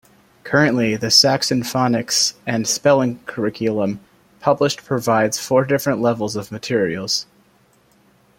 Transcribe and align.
Currently, 0.43 0.95
the 0.95 1.11
Saxon 1.11 1.61
Phonics 1.61 2.33
and 2.47 2.67
Spelling 2.67 3.19
curriculum 3.27 3.99
published 4.39 4.83
provides 4.83 5.37
four 5.39 5.63
different 5.63 6.01
levels 6.01 6.35
of 6.35 6.51
materials. 6.51 7.27